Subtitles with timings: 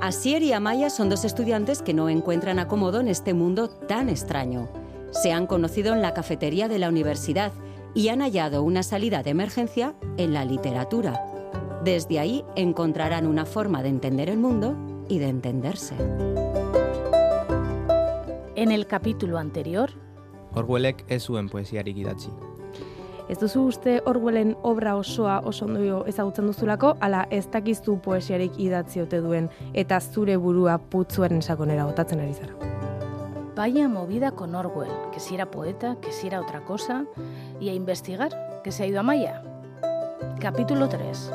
[0.00, 4.68] Asier y Amaya son dos estudiantes que no encuentran acomodo en este mundo tan extraño.
[5.10, 7.52] Se han conocido en la cafetería de la universidad
[7.92, 11.22] y han hallado una salida de emergencia en la literatura.
[11.84, 14.74] Desde ahí encontrarán una forma de entender el mundo
[15.06, 15.94] y de entenderse.
[18.56, 19.90] En el capítulo anterior,
[20.54, 22.30] Orwellek ez zuen poesiarik idatzi.
[23.30, 29.04] Ez duzu uste Orwellen obra osoa oso ondo ezagutzen duzulako, ala ez dakizu poesiarik idatzi
[29.04, 32.70] ote duen eta zure burua putzuaren sakonera botatzen ari zara.
[33.60, 37.04] vaya movida con Orwell, que si era poeta, que si era otra cosa,
[37.60, 39.42] y a investigar, que se ha ido a Maya.
[40.40, 41.30] Capítulo 3.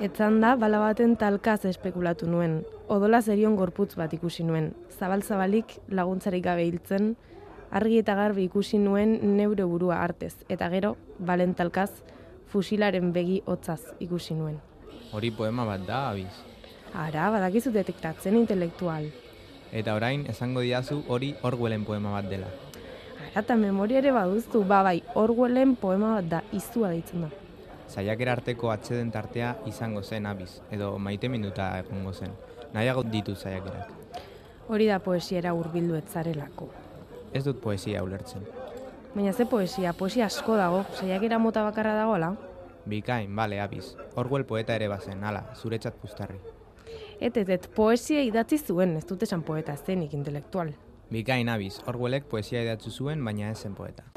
[0.00, 2.60] Etzan da, bala baten talkaz espekulatu nuen.
[2.86, 4.70] Odola zerion gorputz bat ikusi nuen.
[5.00, 7.16] Zabal-zabalik laguntzarik gabe hiltzen,
[7.70, 10.34] argi eta garbi ikusi nuen neure burua artez.
[10.48, 11.90] Eta gero, balen talkaz,
[12.52, 14.58] fusilaren begi hotzaz ikusi nuen.
[15.12, 16.32] Hori poema bat da, abiz.
[16.94, 19.10] Ara, badakizu detektatzen intelektual.
[19.72, 22.48] Eta orain esango diazu hori Orwellen poema bat dela.
[23.18, 27.32] Ara, eta memoria ere baduztu, ba bai, Orwellen poema bat da, izua deitzen da.
[27.86, 32.32] Saiakera arteko atxeden tartea izango zen abiz, edo maite minuta egongo zen.
[32.74, 33.92] Nahiago ditu saiakerak.
[34.68, 36.85] Hori da poesiera hurbildu etzarelako.
[37.36, 38.44] Ez dut poesia ulertzen.
[39.14, 42.30] Baina ze poesia, poesia asko dago, saiakera mota bakarra dagoela.
[42.88, 43.96] Bikain, bale, abiz.
[44.14, 46.40] Orwell poeta ere bazen, hala, zuretzat puztarri.
[47.20, 50.72] Et, et, et, poesia idatzi zuen, ez dut esan poeta zenik intelektual.
[51.12, 51.76] Bikain, abiz.
[51.92, 54.08] Orwellek poesia idatzu zuen, baina ez zen poeta.